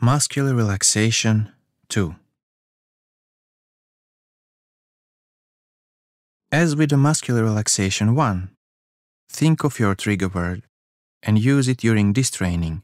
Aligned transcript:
Muscular 0.00 0.54
relaxation 0.54 1.50
2. 1.88 2.14
As 6.52 6.76
with 6.76 6.90
the 6.90 6.98
muscular 6.98 7.42
relaxation 7.42 8.14
1, 8.14 8.50
think 9.30 9.64
of 9.64 9.78
your 9.78 9.94
trigger 9.94 10.28
word 10.28 10.64
and 11.22 11.38
use 11.38 11.66
it 11.66 11.78
during 11.78 12.12
this 12.12 12.30
training 12.30 12.82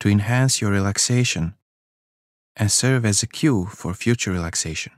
to 0.00 0.08
enhance 0.08 0.60
your 0.60 0.72
relaxation 0.72 1.54
and 2.56 2.72
serve 2.72 3.06
as 3.06 3.22
a 3.22 3.28
cue 3.28 3.66
for 3.66 3.94
future 3.94 4.32
relaxation. 4.32 4.92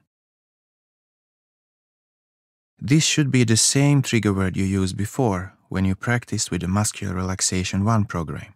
This 2.78 3.04
should 3.04 3.30
be 3.30 3.44
the 3.44 3.58
same 3.58 4.00
trigger 4.00 4.32
word 4.32 4.56
you 4.56 4.64
used 4.64 4.96
before 4.96 5.52
when 5.68 5.84
you 5.84 5.94
practiced 5.94 6.50
with 6.50 6.62
the 6.62 6.68
Muscular 6.68 7.14
Relaxation 7.14 7.84
1 7.84 8.06
program. 8.06 8.54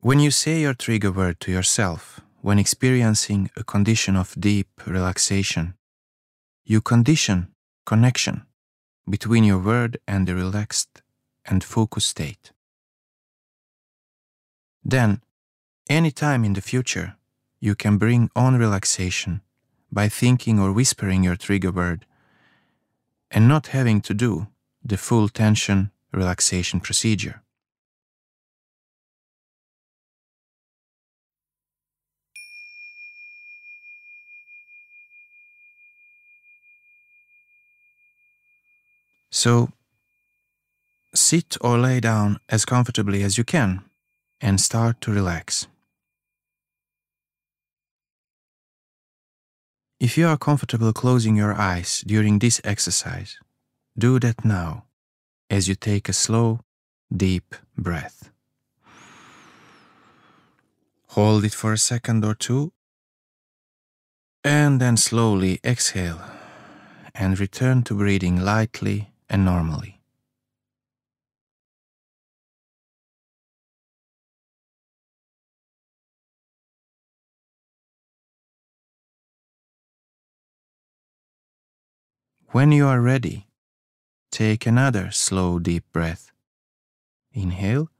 When 0.00 0.20
you 0.20 0.30
say 0.30 0.60
your 0.60 0.74
trigger 0.74 1.10
word 1.10 1.40
to 1.40 1.50
yourself 1.50 2.20
when 2.42 2.58
experiencing 2.58 3.50
a 3.56 3.64
condition 3.64 4.14
of 4.14 4.36
deep 4.38 4.68
relaxation, 4.86 5.74
you 6.64 6.80
condition 6.80 7.48
connection 7.84 8.46
between 9.08 9.42
your 9.42 9.58
word 9.58 9.98
and 10.06 10.26
the 10.26 10.34
relaxed 10.34 11.02
and 11.44 11.64
focused 11.64 12.08
state. 12.08 12.52
Then, 14.84 15.22
any 15.88 16.10
time 16.10 16.44
in 16.44 16.52
the 16.52 16.60
future, 16.60 17.16
you 17.58 17.74
can 17.74 17.98
bring 17.98 18.30
on 18.36 18.58
relaxation 18.58 19.40
by 19.90 20.08
thinking 20.08 20.60
or 20.60 20.72
whispering 20.72 21.24
your 21.24 21.36
trigger 21.36 21.72
word 21.72 22.06
and 23.30 23.48
not 23.48 23.68
having 23.68 24.00
to 24.02 24.14
do 24.14 24.48
the 24.84 24.96
full 24.96 25.28
tension 25.28 25.90
relaxation 26.12 26.80
procedure. 26.80 27.42
So, 39.36 39.68
sit 41.14 41.58
or 41.60 41.76
lay 41.76 42.00
down 42.00 42.38
as 42.48 42.64
comfortably 42.64 43.22
as 43.22 43.36
you 43.36 43.44
can 43.44 43.82
and 44.40 44.58
start 44.58 45.02
to 45.02 45.12
relax. 45.12 45.66
If 50.00 50.16
you 50.16 50.26
are 50.26 50.38
comfortable 50.38 50.94
closing 50.94 51.36
your 51.36 51.52
eyes 51.52 52.02
during 52.06 52.38
this 52.38 52.62
exercise, 52.64 53.36
do 53.98 54.18
that 54.20 54.42
now 54.42 54.84
as 55.50 55.68
you 55.68 55.74
take 55.74 56.08
a 56.08 56.14
slow, 56.14 56.60
deep 57.14 57.54
breath. 57.76 58.30
Hold 61.08 61.44
it 61.44 61.52
for 61.52 61.74
a 61.74 61.78
second 61.92 62.24
or 62.24 62.34
two, 62.34 62.72
and 64.42 64.80
then 64.80 64.96
slowly 64.96 65.60
exhale 65.62 66.22
and 67.14 67.38
return 67.38 67.82
to 67.82 67.94
breathing 67.94 68.40
lightly 68.42 69.10
and 69.28 69.44
normally. 69.44 69.96
When 82.52 82.72
you 82.72 82.86
are 82.86 83.02
ready, 83.02 83.48
take 84.30 84.64
another 84.66 85.10
slow, 85.10 85.58
deep 85.58 85.84
breath. 85.92 86.32
Inhale. 87.32 87.90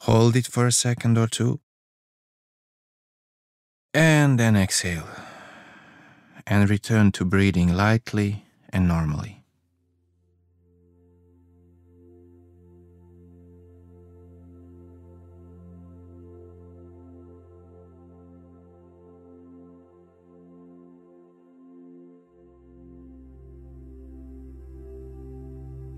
Hold 0.00 0.34
it 0.34 0.46
for 0.46 0.66
a 0.66 0.72
second 0.72 1.16
or 1.16 1.28
two. 1.28 1.60
And 3.94 4.36
then 4.36 4.56
exhale. 4.56 5.06
And 6.44 6.68
return 6.68 7.12
to 7.12 7.24
breathing 7.24 7.72
lightly 7.72 8.44
and 8.70 8.88
normally. 8.88 9.40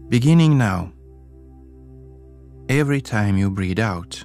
Beginning 0.09 0.59
now, 0.59 0.93
every 2.69 3.01
time 3.01 3.39
you 3.39 3.51
breathe 3.51 3.81
out, 3.81 4.23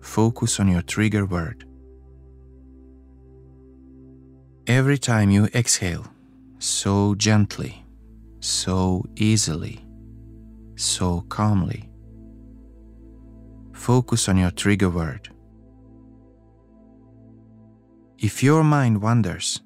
focus 0.00 0.58
on 0.58 0.66
your 0.66 0.82
trigger 0.82 1.24
word. 1.24 1.64
Every 4.66 4.98
time 4.98 5.30
you 5.30 5.44
exhale, 5.54 6.06
so 6.64 7.14
gently, 7.16 7.84
so 8.40 9.04
easily, 9.16 9.84
so 10.76 11.20
calmly. 11.28 11.90
Focus 13.74 14.30
on 14.30 14.38
your 14.38 14.50
trigger 14.50 14.88
word. 14.88 15.28
If 18.18 18.42
your 18.42 18.64
mind 18.64 19.02
wanders, 19.02 19.60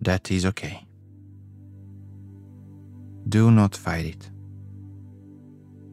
that 0.00 0.32
is 0.32 0.44
okay. 0.46 0.84
Do 3.28 3.52
not 3.52 3.76
fight 3.76 4.06
it. 4.06 4.30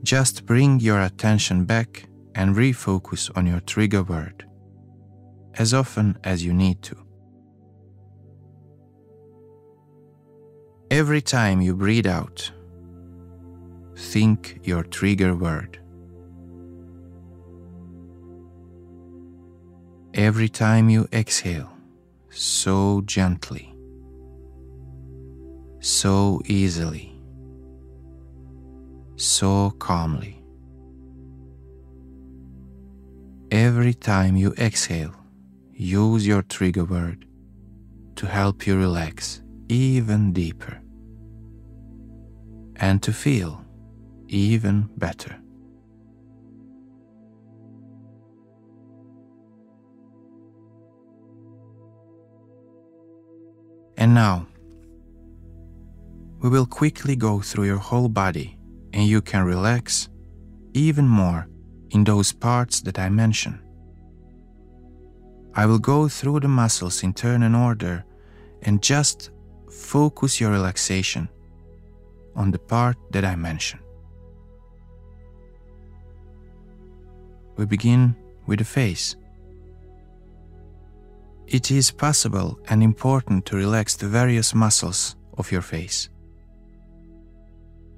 Just 0.02 0.48
bring 0.48 0.80
your 0.80 1.02
attention 1.02 1.66
back 1.66 2.10
and 2.34 2.56
refocus 2.56 3.30
on 3.38 3.46
your 3.46 3.60
trigger 3.60 4.02
word 4.02 4.48
as 5.56 5.76
often 5.76 6.18
as 6.24 6.44
you 6.44 6.54
need 6.54 6.82
to. 6.82 6.98
Every 10.92 11.22
time 11.22 11.62
you 11.62 11.74
breathe 11.74 12.06
out, 12.06 12.52
think 13.96 14.60
your 14.66 14.84
trigger 14.84 15.34
word. 15.34 15.80
Every 20.14 20.50
time 20.50 20.90
you 20.90 21.08
exhale, 21.14 21.72
so 22.30 23.04
gently, 23.06 23.74
so 25.80 26.42
easily, 26.48 27.18
so 29.16 29.70
calmly. 29.80 30.44
Every 33.50 33.94
time 33.94 34.36
you 34.36 34.54
exhale, 34.58 35.16
use 35.72 36.28
your 36.28 36.42
trigger 36.42 36.84
word 36.84 37.26
to 38.18 38.28
help 38.28 38.68
you 38.68 38.78
relax 38.78 39.42
even 39.70 40.34
deeper 40.34 40.81
and 42.82 43.02
to 43.04 43.14
feel 43.14 43.64
even 44.28 44.90
better. 44.98 45.38
And 53.98 54.16
now, 54.16 54.48
we 56.40 56.50
will 56.50 56.66
quickly 56.66 57.16
go 57.16 57.40
through 57.40 57.66
your 57.66 57.78
whole 57.78 58.10
body 58.10 58.58
and 58.94 59.06
you 59.08 59.22
can 59.22 59.46
relax 59.46 60.10
even 60.74 61.08
more 61.08 61.48
in 61.92 62.04
those 62.04 62.34
parts 62.34 62.82
that 62.82 62.98
I 62.98 63.10
mention. 63.10 63.62
I 65.54 65.68
will 65.68 65.78
go 65.78 66.08
through 66.08 66.40
the 66.40 66.48
muscles 66.48 67.04
in 67.04 67.14
turn 67.14 67.44
and 67.44 67.56
order 67.56 68.04
and 68.64 68.82
just 68.82 69.30
focus 69.70 70.42
your 70.42 70.50
relaxation 70.50 71.30
on 72.36 72.52
the 72.52 72.60
part 72.60 72.98
that 73.12 73.26
I 73.26 73.36
mentioned. 73.36 73.82
We 77.58 77.66
begin 77.66 78.16
with 78.48 78.60
the 78.60 78.66
face. 78.66 79.16
It 81.48 81.70
is 81.70 81.92
possible 81.92 82.60
and 82.70 82.82
important 82.82 83.46
to 83.48 83.58
relax 83.58 83.96
the 83.96 84.08
various 84.08 84.56
muscles 84.56 85.16
of 85.38 85.52
your 85.52 85.62
face. 85.62 86.10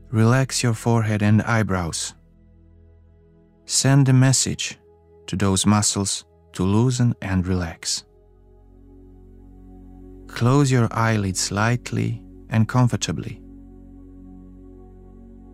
Relax 0.09 0.63
your 0.63 0.73
forehead 0.73 1.21
and 1.21 1.41
eyebrows. 1.43 2.13
Send 3.65 4.09
a 4.09 4.13
message 4.13 4.77
to 5.27 5.35
those 5.35 5.65
muscles 5.65 6.25
to 6.53 6.63
loosen 6.63 7.15
and 7.21 7.45
relax. 7.47 8.03
Close 10.27 10.71
your 10.71 10.87
eyelids 10.91 11.51
lightly 11.51 12.23
and 12.49 12.67
comfortably. 12.67 13.42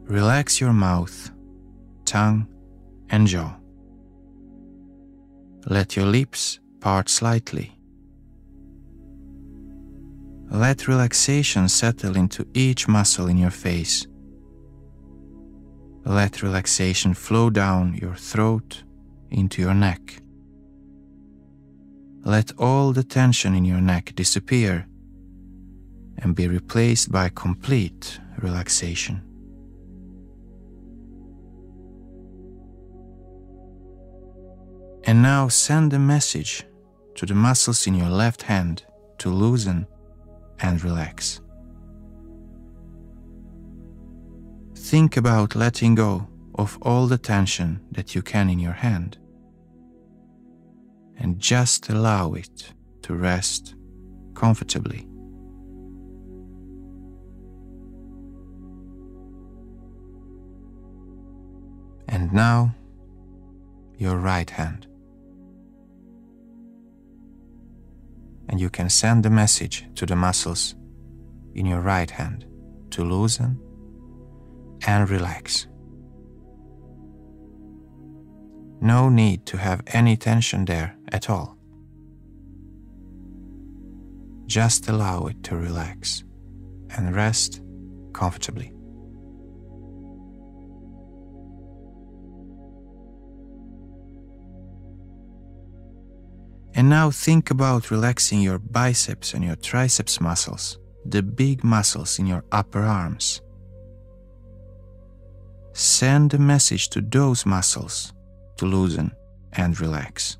Relax 0.09 0.59
your 0.59 0.73
mouth, 0.73 1.29
tongue, 2.03 2.47
and 3.11 3.27
jaw. 3.27 3.55
Let 5.67 5.95
your 5.95 6.07
lips 6.07 6.59
part 6.79 7.09
slightly. 7.09 7.77
Let 10.49 10.87
relaxation 10.87 11.69
settle 11.69 12.17
into 12.17 12.47
each 12.55 12.87
muscle 12.87 13.27
in 13.27 13.37
your 13.37 13.51
face. 13.51 14.07
Let 16.05 16.41
relaxation 16.41 17.13
flow 17.13 17.51
down 17.51 17.93
your 18.01 18.15
throat 18.15 18.81
into 19.29 19.61
your 19.61 19.75
neck. 19.75 20.23
Let 22.25 22.51
all 22.57 22.93
the 22.93 23.03
tension 23.03 23.53
in 23.53 23.63
your 23.63 23.81
neck 23.81 24.13
disappear 24.15 24.87
and 26.17 26.35
be 26.35 26.47
replaced 26.47 27.11
by 27.11 27.29
complete 27.29 28.19
relaxation. 28.39 29.28
And 35.09 35.23
now 35.23 35.47
send 35.47 35.91
a 35.93 35.97
message 35.97 36.67
to 37.15 37.25
the 37.25 37.33
muscles 37.33 37.87
in 37.87 37.95
your 37.95 38.09
left 38.09 38.43
hand 38.43 38.83
to 39.17 39.29
loosen 39.31 39.87
and 40.59 40.83
relax. 40.83 41.41
Think 44.75 45.17
about 45.17 45.55
letting 45.55 45.95
go 45.95 46.27
of 46.53 46.77
all 46.83 47.07
the 47.07 47.17
tension 47.17 47.81
that 47.91 48.13
you 48.13 48.21
can 48.21 48.51
in 48.51 48.59
your 48.59 48.73
hand 48.73 49.17
and 51.17 51.39
just 51.39 51.89
allow 51.89 52.33
it 52.33 52.71
to 53.01 53.15
rest 53.15 53.73
comfortably. 54.35 55.07
And 62.07 62.31
now, 62.31 62.75
your 63.97 64.17
right 64.17 64.51
hand. 64.51 64.85
And 68.49 68.59
you 68.59 68.69
can 68.69 68.89
send 68.89 69.23
the 69.23 69.29
message 69.29 69.85
to 69.95 70.05
the 70.05 70.15
muscles 70.15 70.75
in 71.53 71.65
your 71.65 71.81
right 71.81 72.09
hand 72.09 72.45
to 72.91 73.03
loosen 73.03 73.59
and 74.87 75.09
relax. 75.09 75.67
No 78.81 79.09
need 79.09 79.45
to 79.45 79.57
have 79.57 79.81
any 79.87 80.17
tension 80.17 80.65
there 80.65 80.95
at 81.11 81.29
all. 81.29 81.57
Just 84.47 84.89
allow 84.89 85.27
it 85.27 85.43
to 85.43 85.55
relax 85.55 86.23
and 86.97 87.15
rest 87.15 87.61
comfortably. 88.13 88.73
And 96.79 96.87
now 96.87 97.11
think 97.11 97.51
about 97.51 97.91
relaxing 97.91 98.39
your 98.39 98.57
biceps 98.57 99.33
and 99.33 99.43
your 99.43 99.57
triceps 99.57 100.21
muscles, 100.21 100.79
the 101.03 101.21
big 101.21 101.61
muscles 101.61 102.19
in 102.19 102.25
your 102.25 102.45
upper 102.53 102.83
arms. 102.83 103.41
Send 105.73 106.33
a 106.33 106.39
message 106.39 106.87
to 106.91 107.01
those 107.01 107.45
muscles 107.45 108.13
to 108.55 108.65
loosen 108.65 109.11
and 109.51 109.77
relax. 109.77 110.37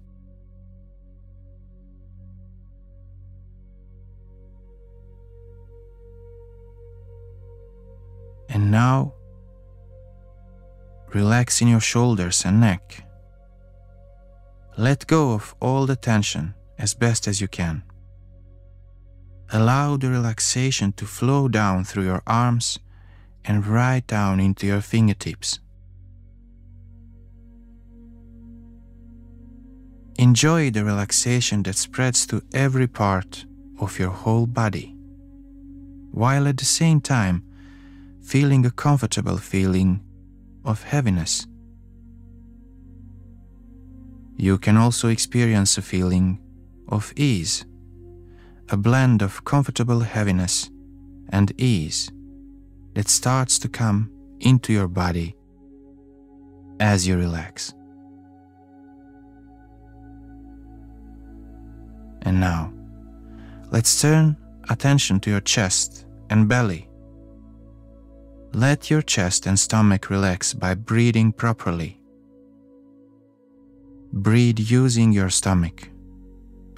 And 8.47 8.71
now, 8.71 9.13
relax 11.13 11.62
in 11.62 11.68
your 11.68 11.81
shoulders 11.81 12.45
and 12.45 12.62
neck. 12.62 13.08
Let 14.79 15.07
go 15.07 15.33
of 15.33 15.53
all 15.59 15.85
the 15.85 15.97
tension 15.97 16.53
as 16.77 16.93
best 16.93 17.27
as 17.27 17.41
you 17.41 17.49
can. 17.49 17.83
Allow 19.51 19.97
the 19.97 20.09
relaxation 20.09 20.93
to 20.93 21.05
flow 21.05 21.49
down 21.49 21.83
through 21.83 22.05
your 22.05 22.23
arms 22.25 22.79
and 23.43 23.67
right 23.67 24.07
down 24.07 24.39
into 24.39 24.65
your 24.65 24.79
fingertips. 24.79 25.59
Enjoy 30.17 30.71
the 30.71 30.85
relaxation 30.85 31.61
that 31.63 31.75
spreads 31.75 32.25
to 32.27 32.41
every 32.53 32.87
part 32.87 33.45
of 33.81 33.99
your 33.99 34.11
whole 34.11 34.47
body, 34.47 34.95
while 36.11 36.47
at 36.47 36.55
the 36.55 36.63
same 36.63 37.01
time 37.01 37.43
feeling 38.23 38.65
a 38.65 38.71
comfortable 38.71 39.39
feeling 39.39 39.99
of 40.63 40.83
heaviness. 40.83 41.49
You 44.41 44.57
can 44.57 44.77
also 44.77 45.09
experience 45.09 45.77
a 45.77 45.81
feeling 45.81 46.39
of 46.88 47.12
ease, 47.18 47.65
a 48.69 48.77
blend 48.77 49.21
of 49.21 49.44
comfortable 49.44 50.00
heaviness 50.00 50.69
and 51.27 51.51
ease 51.59 52.09
that 52.94 53.09
starts 53.09 53.59
to 53.59 53.68
come 53.68 54.09
into 54.39 54.71
your 54.71 54.88
body 54.88 55.36
as 56.80 57.06
you 57.06 57.18
relax. 57.18 57.74
And 62.21 62.39
now, 62.39 62.71
let's 63.71 64.01
turn 64.01 64.38
attention 64.69 65.19
to 65.19 65.30
your 65.30 65.41
chest 65.41 66.06
and 66.30 66.47
belly. 66.47 66.88
Let 68.53 68.89
your 68.89 69.01
chest 69.01 69.47
and 69.47 69.59
stomach 69.59 70.09
relax 70.09 70.53
by 70.53 70.75
breathing 70.75 71.33
properly 71.33 71.99
Breathe 74.11 74.59
using 74.59 75.11
your 75.11 75.29
stomach. 75.29 75.89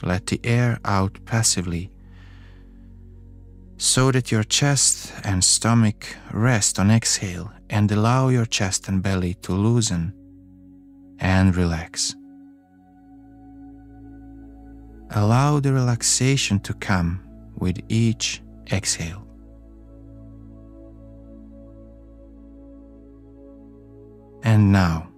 Let 0.04 0.28
the 0.28 0.40
air 0.44 0.80
out 0.84 1.24
passively 1.26 1.92
so 3.78 4.12
that 4.12 4.32
your 4.32 4.44
chest 4.44 5.12
and 5.24 5.44
stomach 5.44 6.16
rest 6.32 6.78
on 6.78 6.92
exhale 6.92 7.52
and 7.70 7.92
allow 7.92 8.30
your 8.30 8.46
chest 8.46 8.88
and 8.88 9.02
belly 9.02 9.34
to 9.42 9.54
loosen 9.54 10.14
and 11.20 11.56
relax. 11.56 12.16
Allow 15.12 15.60
the 15.60 15.74
relaxation 15.74 16.60
to 16.60 16.74
come 16.74 17.22
with 17.56 17.80
each 17.90 18.42
exhale. 18.72 19.26
And 24.44 24.72
now, 24.72 25.11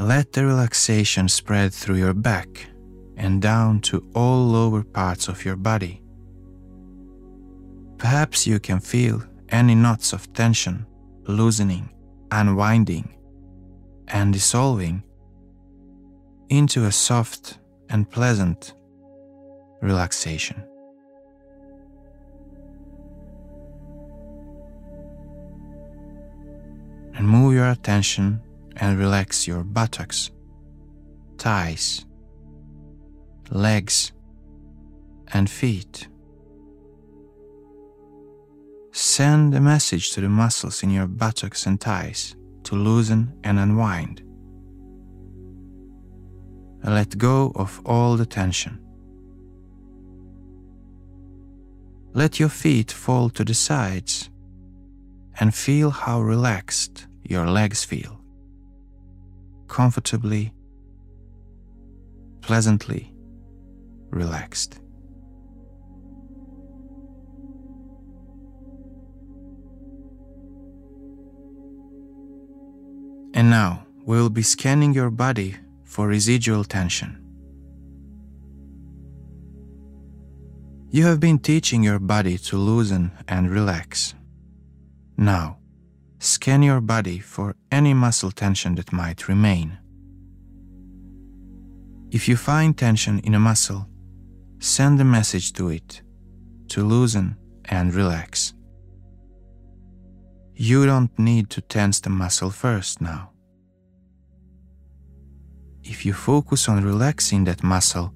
let 0.00 0.32
the 0.32 0.46
relaxation 0.46 1.28
spread 1.28 1.74
through 1.74 1.96
your 1.96 2.14
back 2.14 2.66
and 3.18 3.42
down 3.42 3.80
to 3.80 4.02
all 4.14 4.46
lower 4.46 4.82
parts 4.82 5.28
of 5.28 5.44
your 5.44 5.56
body. 5.56 6.00
Perhaps 7.98 8.46
you 8.46 8.58
can 8.58 8.80
feel 8.80 9.22
any 9.50 9.74
knots 9.74 10.14
of 10.14 10.32
tension 10.32 10.86
loosening, 11.26 11.90
unwinding, 12.30 13.14
and 14.08 14.32
dissolving 14.32 15.02
into 16.48 16.86
a 16.86 16.92
soft 16.92 17.58
and 17.90 18.10
pleasant 18.10 18.72
relaxation. 19.82 20.64
And 27.14 27.28
move 27.28 27.52
your 27.52 27.68
attention 27.68 28.40
and 28.76 28.98
relax 28.98 29.46
your 29.46 29.62
buttocks, 29.62 30.30
thighs, 31.38 32.04
legs, 33.50 34.12
and 35.32 35.48
feet. 35.48 36.08
Send 38.92 39.54
a 39.54 39.60
message 39.60 40.12
to 40.12 40.20
the 40.20 40.28
muscles 40.28 40.82
in 40.82 40.90
your 40.90 41.06
buttocks 41.06 41.66
and 41.66 41.80
thighs 41.80 42.34
to 42.64 42.74
loosen 42.74 43.32
and 43.44 43.58
unwind. 43.58 44.22
Let 46.82 47.18
go 47.18 47.52
of 47.54 47.80
all 47.84 48.16
the 48.16 48.26
tension. 48.26 48.80
Let 52.12 52.40
your 52.40 52.48
feet 52.48 52.90
fall 52.90 53.30
to 53.30 53.44
the 53.44 53.54
sides 53.54 54.30
and 55.38 55.54
feel 55.54 55.90
how 55.90 56.20
relaxed 56.20 57.06
your 57.22 57.46
legs 57.46 57.84
feel 57.84 58.19
comfortably, 59.70 60.52
pleasantly 62.42 63.14
relaxed. 64.10 64.80
And 73.32 73.48
now 73.48 73.86
we 74.04 74.16
will 74.18 74.28
be 74.28 74.42
scanning 74.42 74.92
your 74.92 75.10
body 75.10 75.54
for 75.84 76.08
residual 76.08 76.64
tension. 76.64 77.16
You 80.90 81.06
have 81.06 81.20
been 81.20 81.38
teaching 81.38 81.84
your 81.84 82.00
body 82.00 82.36
to 82.38 82.56
loosen 82.56 83.12
and 83.28 83.48
relax. 83.48 84.14
Now, 85.16 85.59
Scan 86.22 86.62
your 86.62 86.82
body 86.82 87.18
for 87.18 87.56
any 87.72 87.94
muscle 87.94 88.30
tension 88.30 88.74
that 88.74 88.92
might 88.92 89.26
remain. 89.26 89.78
If 92.10 92.28
you 92.28 92.36
find 92.36 92.76
tension 92.76 93.20
in 93.20 93.34
a 93.34 93.40
muscle, 93.40 93.86
send 94.58 95.00
a 95.00 95.04
message 95.04 95.54
to 95.54 95.70
it 95.70 96.02
to 96.68 96.84
loosen 96.84 97.36
and 97.64 97.94
relax. 97.94 98.52
You 100.54 100.84
don't 100.84 101.18
need 101.18 101.48
to 101.50 101.62
tense 101.62 102.00
the 102.00 102.10
muscle 102.10 102.50
first 102.50 103.00
now. 103.00 103.30
If 105.82 106.04
you 106.04 106.12
focus 106.12 106.68
on 106.68 106.84
relaxing 106.84 107.44
that 107.44 107.62
muscle, 107.62 108.12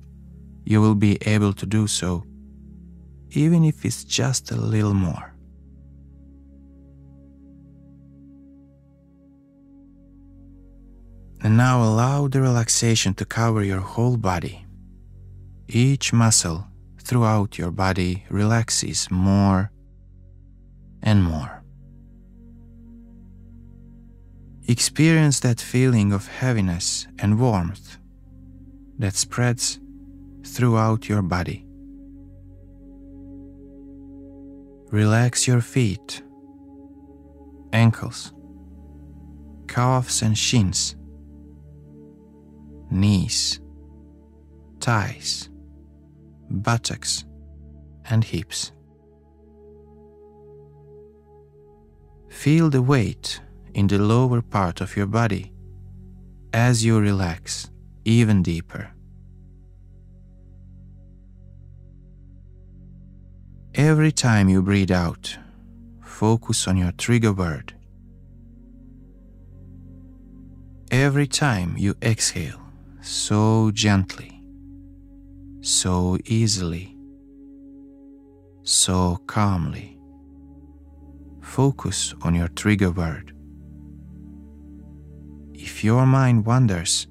you 0.67 0.83
will 0.83 0.95
be 0.95 1.17
able 1.27 1.55
to 1.55 1.65
do 1.65 1.87
so, 1.87 2.23
even 3.31 3.65
if 3.65 3.87
it's 3.87 4.05
just 4.05 4.51
a 4.51 4.57
little 4.57 4.93
more. 4.93 5.34
And 11.45 11.59
now 11.59 11.85
allow 11.85 12.27
the 12.27 12.41
relaxation 12.41 13.13
to 13.15 13.27
cover 13.27 13.63
your 13.63 13.81
whole 13.81 14.17
body. 14.17 14.65
Each 15.69 16.11
muscle 16.11 16.67
throughout 16.99 17.59
your 17.59 17.71
body 17.71 18.25
relaxes 18.31 19.11
more 19.11 19.71
and 21.03 21.23
more. 21.23 21.63
Experience 24.67 25.41
that 25.41 25.61
feeling 25.61 26.15
of 26.15 26.27
heaviness 26.27 27.07
and 27.19 27.39
warmth 27.39 27.99
that 28.99 29.15
spreads 29.15 29.79
throughout 30.47 31.11
your 31.11 31.21
body. 31.21 31.67
Relax 34.91 35.47
your 35.47 35.61
feet, 35.61 36.23
ankles, 37.75 38.33
calves 39.69 40.23
and 40.23 40.39
shins, 40.39 40.97
knees, 42.95 43.61
thighs, 44.81 45.51
buttocks, 46.49 47.25
and 48.09 48.23
hips. 48.25 48.73
Feel 52.29 52.71
the 52.71 52.83
weight 52.83 53.41
in 53.75 53.87
the 53.89 53.99
lower 53.99 54.41
part 54.41 54.81
of 54.81 54.97
your 54.97 55.07
body 55.07 55.53
as 56.53 56.85
you 56.85 56.99
relax 57.01 57.71
even 58.05 58.43
deeper. 58.43 58.91
Every 63.75 64.13
time 64.13 64.49
you 64.49 64.63
breathe 64.63 64.93
out, 64.93 65.37
focus 66.01 66.69
on 66.69 66.77
your 66.77 66.93
trigger 66.93 67.33
word. 67.33 67.75
Every 70.93 71.27
time 71.27 71.75
you 71.77 71.97
exhale, 72.01 72.64
so 73.05 73.71
gently, 73.73 74.41
so 75.61 76.17
easily, 76.25 76.97
so 78.63 79.19
calmly, 79.27 79.99
focus 81.43 82.15
on 82.23 82.35
your 82.35 82.49
trigger 82.49 82.91
word. 82.91 83.33
If 85.53 85.85
your 85.85 86.07
mind 86.07 86.47
wanders, 86.47 87.07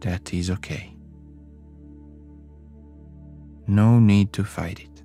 that 0.00 0.32
is 0.32 0.50
okay. 0.50 0.96
No 3.66 3.98
need 3.98 4.32
to 4.32 4.42
fight 4.42 4.80
it. 4.80 5.02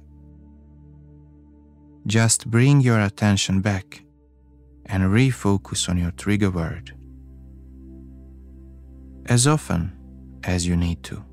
Just 2.07 2.49
bring 2.49 2.79
your 2.79 3.01
attention 3.01 3.59
back 3.59 4.03
and 4.85 5.03
refocus 5.03 5.89
on 5.89 5.97
your 5.97 6.11
trigger 6.11 6.51
word 6.51 6.95
as 9.27 9.47
often 9.47 9.94
as 10.47 10.65
you 10.67 10.75
need 10.75 11.03
to. 11.03 11.23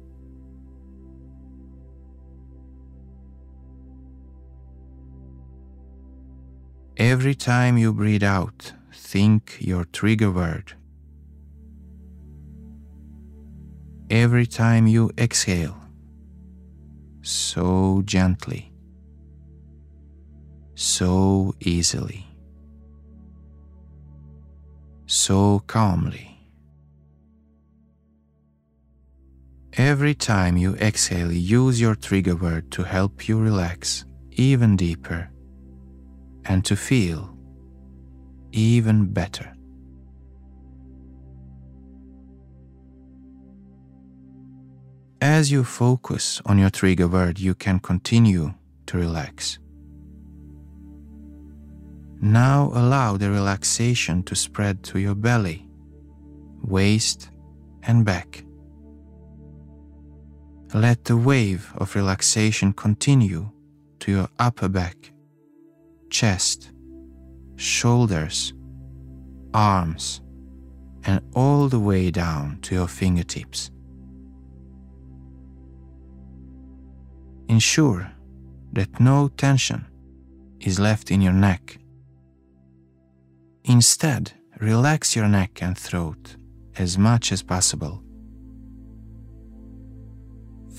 Every 6.97 7.35
time 7.35 7.79
you 7.79 7.93
breathe 7.93 8.23
out, 8.23 8.73
think 8.95 9.57
your 9.61 9.85
trigger 9.85 10.31
word. 10.31 10.75
Every 14.11 14.47
time 14.47 14.87
you 14.87 15.11
exhale, 15.19 15.81
so 17.23 18.03
gently 18.05 18.73
so 20.83 21.55
easily, 21.61 22.27
so 25.07 25.61
calmly. 25.67 26.32
Every 29.79 30.15
time 30.15 30.59
you 30.59 30.75
exhale, 30.77 31.33
use 31.33 31.81
your 31.81 31.95
trigger 31.95 32.37
word 32.37 32.71
to 32.73 32.83
help 32.83 33.27
you 33.27 33.39
relax 33.39 34.05
even 34.33 34.77
deeper 34.77 35.31
and 36.45 36.63
to 36.67 36.77
feel 36.77 37.35
even 38.53 39.07
better. 39.07 39.55
As 45.23 45.51
you 45.51 45.65
focus 45.65 46.43
on 46.45 46.59
your 46.59 46.69
trigger 46.69 47.09
word, 47.09 47.39
you 47.39 47.55
can 47.55 47.79
continue 47.79 48.53
to 48.87 48.99
relax. 48.99 49.59
Now 52.21 52.71
allow 52.75 53.17
the 53.17 53.31
relaxation 53.31 54.23
to 54.25 54.35
spread 54.35 54.83
to 54.85 54.99
your 54.99 55.15
belly, 55.15 55.67
waist, 56.63 57.31
and 57.85 58.05
back. 58.05 58.45
Let 60.75 61.05
the 61.05 61.17
wave 61.17 61.73
of 61.77 61.95
relaxation 61.95 62.73
continue 62.73 63.51
to 64.01 64.11
your 64.11 64.29
upper 64.39 64.69
back, 64.69 65.13
chest, 66.11 66.71
shoulders, 67.57 68.55
arms, 69.53 70.21
and 71.05 71.21
all 71.35 71.69
the 71.69 71.81
way 71.81 72.11
down 72.11 72.59
to 72.63 72.75
your 72.75 72.89
fingertips. 72.89 73.71
Ensure 77.49 78.11
that 78.73 78.99
no 78.99 79.29
tension 79.29 79.85
is 80.61 80.81
left 80.81 81.11
in 81.11 81.21
your 81.21 81.35
neck 81.35 81.79
Instead, 83.65 84.33
relax 84.61 85.15
your 85.15 85.29
neck 85.29 85.63
and 85.63 85.79
throat 85.79 86.37
as 86.79 86.99
much 86.99 87.31
as 87.31 87.43
possible. 87.43 88.03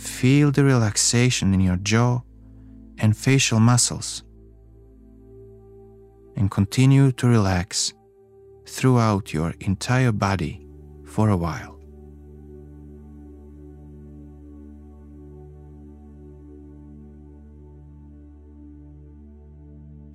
Feel 0.04 0.52
the 0.52 0.66
relaxation 0.66 1.54
in 1.54 1.62
your 1.62 1.78
jaw 1.78 2.22
and 2.98 3.16
facial 3.16 3.62
muscles. 3.62 4.24
And 6.36 6.52
continue 6.52 7.14
to 7.14 7.28
relax 7.28 7.94
throughout 8.68 9.32
your 9.34 9.54
entire 9.62 10.12
body 10.12 10.68
for 11.06 11.30
a 11.30 11.38
while. 11.38 11.80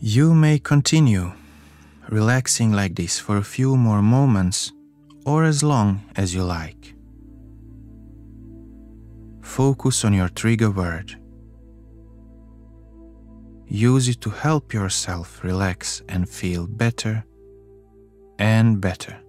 You 0.01 0.35
may 0.35 0.59
continue 0.59 1.33
relaxing 2.11 2.73
like 2.73 2.95
this 2.95 3.19
for 3.19 3.39
a 3.39 3.43
few 3.43 3.75
more 3.77 4.03
moments 4.03 4.71
or 5.25 5.45
as 5.45 5.63
long 5.63 6.03
as 6.15 6.35
you 6.35 6.45
like. 6.45 6.98
Focus 9.59 10.05
on 10.05 10.13
your 10.15 10.29
trigger 10.29 10.71
word. 10.71 11.17
Use 13.67 14.07
it 14.07 14.21
to 14.21 14.31
help 14.31 14.73
yourself 14.73 15.43
relax 15.43 16.01
and 16.09 16.29
feel 16.29 16.69
better 16.69 17.25
and 18.39 18.81
better. 18.81 19.21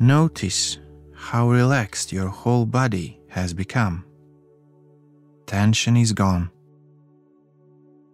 Notice 0.00 0.78
how 1.14 1.50
relaxed 1.50 2.10
your 2.10 2.28
whole 2.28 2.64
body 2.64 3.20
has 3.28 3.52
become. 3.52 4.06
Tension 5.44 5.94
is 5.94 6.14
gone 6.14 6.50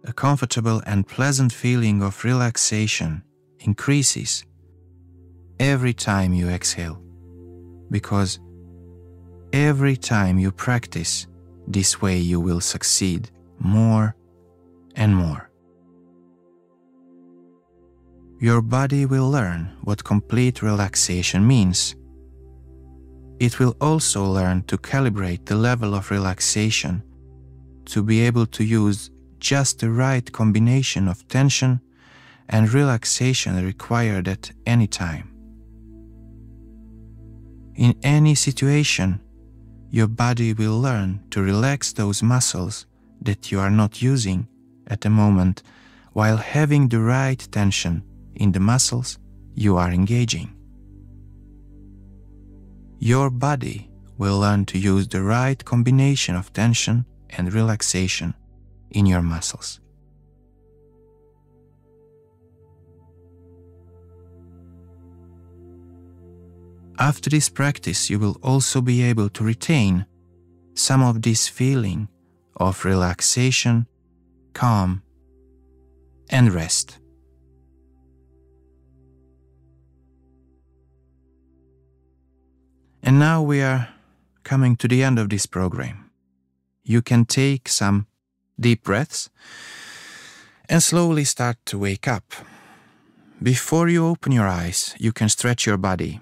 a 0.03 0.11
comfortable 0.11 0.81
and 0.85 1.07
pleasant 1.07 1.53
feeling 1.53 2.03
of 2.03 2.25
relaxation 2.25 3.23
increases 3.59 4.43
every 5.61 5.93
time 5.93 6.33
you 6.33 6.49
exhale, 6.49 7.01
because 7.99 8.39
every 9.53 9.95
time 9.95 10.37
you 10.37 10.51
practice 10.51 11.27
this 11.65 12.01
way, 12.01 12.17
you 12.17 12.41
will 12.41 12.59
succeed 12.59 13.31
more 13.57 14.07
and 14.97 15.15
more. 15.15 15.49
Your 18.47 18.61
body 18.61 19.05
will 19.05 19.29
learn 19.37 19.61
what 19.87 20.03
complete 20.03 20.61
relaxation 20.61 21.47
means. 21.47 21.95
It 23.39 23.59
will 23.59 23.75
also 23.79 24.25
learn 24.25 24.63
to 24.63 24.77
calibrate 24.77 25.45
the 25.45 25.55
level 25.69 25.95
of 25.95 26.11
relaxation 26.11 27.01
to 27.85 28.03
be 28.03 28.19
able 28.27 28.47
to 28.57 28.63
use 28.65 29.09
just 29.39 29.79
the 29.79 29.89
right 29.89 30.29
combination 30.33 31.07
of 31.07 31.25
tension 31.29 31.79
and 32.49 32.73
relaxation 32.73 33.53
required 33.65 34.27
at 34.27 34.51
any 34.65 34.87
time. 34.87 35.34
In 37.75 37.93
any 38.03 38.35
situation, 38.35 39.19
your 39.89 40.07
body 40.07 40.53
will 40.53 40.79
learn 40.79 41.21
to 41.31 41.41
relax 41.41 41.91
those 41.91 42.23
muscles 42.23 42.85
that 43.21 43.51
you 43.51 43.59
are 43.59 43.69
not 43.69 44.01
using 44.01 44.47
at 44.87 45.01
the 45.01 45.09
moment 45.09 45.61
while 46.13 46.37
having 46.37 46.87
the 46.87 47.01
right 47.01 47.39
tension 47.51 48.01
in 48.35 48.53
the 48.53 48.59
muscles 48.59 49.19
you 49.53 49.75
are 49.75 49.91
engaging. 49.91 50.53
Your 52.99 53.29
body 53.29 53.89
will 54.17 54.39
learn 54.39 54.65
to 54.65 54.77
use 54.77 55.07
the 55.07 55.21
right 55.21 55.63
combination 55.65 56.35
of 56.35 56.53
tension 56.53 57.05
and 57.31 57.53
relaxation 57.53 58.33
in 58.91 59.05
your 59.05 59.21
muscles. 59.21 59.81
After 66.97 67.29
this 67.29 67.49
practice, 67.49 68.09
you 68.09 68.19
will 68.19 68.37
also 68.41 68.81
be 68.81 69.03
able 69.03 69.29
to 69.29 69.43
retain 69.43 70.05
some 70.75 71.03
of 71.03 71.21
this 71.21 71.47
feeling 71.47 72.07
of 72.55 72.85
relaxation, 72.85 73.87
calm, 74.53 75.03
and 76.29 76.53
rest. 76.53 76.99
And 83.03 83.19
now 83.19 83.41
we 83.41 83.61
are 83.61 83.89
coming 84.43 84.75
to 84.77 84.87
the 84.87 85.03
end 85.03 85.19
of 85.19 85.29
this 85.29 85.45
program. 85.45 86.09
You 86.83 87.01
can 87.01 87.25
take 87.25 87.67
some 87.67 88.07
deep 88.59 88.83
breaths 88.83 89.29
and 90.69 90.81
slowly 90.81 91.25
start 91.25 91.57
to 91.65 91.77
wake 91.77 92.07
up. 92.07 92.33
Before 93.43 93.89
you 93.89 94.07
open 94.07 94.31
your 94.31 94.47
eyes, 94.47 94.95
you 94.97 95.11
can 95.11 95.29
stretch 95.29 95.65
your 95.65 95.77
body. 95.77 96.21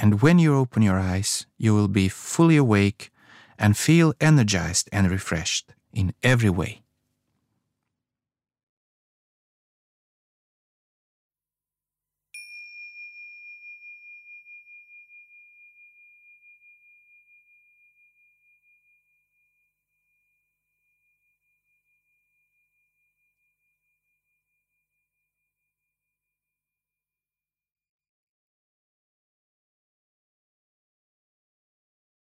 And 0.00 0.22
when 0.22 0.38
you 0.38 0.56
open 0.56 0.82
your 0.82 0.98
eyes, 0.98 1.46
you 1.58 1.74
will 1.74 1.88
be 1.88 2.08
fully 2.08 2.56
awake 2.56 3.10
and 3.58 3.76
feel 3.76 4.14
energized 4.18 4.88
and 4.90 5.10
refreshed 5.10 5.74
in 5.92 6.14
every 6.22 6.48
way. 6.48 6.80